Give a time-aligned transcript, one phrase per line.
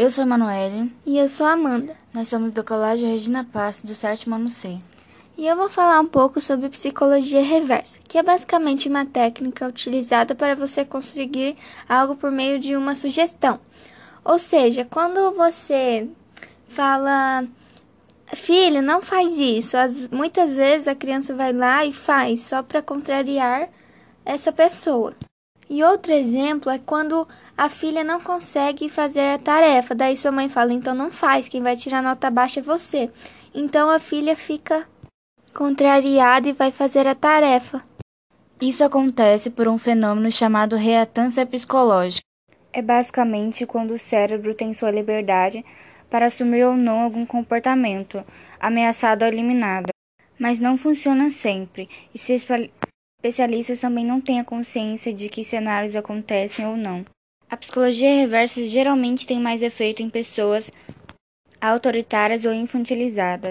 [0.00, 0.94] Eu sou a Manoele.
[1.04, 1.96] E eu sou a Amanda.
[2.14, 4.78] Nós somos do Colégio Regina Passe, do sétimo ano C.
[5.36, 10.36] E eu vou falar um pouco sobre psicologia reversa, que é basicamente uma técnica utilizada
[10.36, 11.56] para você conseguir
[11.88, 13.58] algo por meio de uma sugestão.
[14.24, 16.08] Ou seja, quando você
[16.68, 17.44] fala,
[18.36, 22.80] filho, não faz isso, as, muitas vezes a criança vai lá e faz só para
[22.80, 23.68] contrariar
[24.24, 25.12] essa pessoa.
[25.70, 30.48] E outro exemplo é quando a filha não consegue fazer a tarefa, daí sua mãe
[30.48, 33.10] fala: então não faz, quem vai tirar nota baixa é você.
[33.54, 34.86] Então a filha fica
[35.52, 37.82] contrariada e vai fazer a tarefa.
[38.60, 42.22] Isso acontece por um fenômeno chamado reatância psicológica.
[42.72, 45.64] É basicamente quando o cérebro tem sua liberdade
[46.10, 48.24] para assumir ou não algum comportamento
[48.58, 49.88] ameaçado ou eliminado.
[50.38, 52.34] Mas não funciona sempre, e se
[53.20, 57.04] especialistas também não têm a consciência de que cenários acontecem ou não.
[57.50, 60.70] A psicologia reversa geralmente tem mais efeito em pessoas
[61.60, 63.46] autoritárias ou infantilizadas.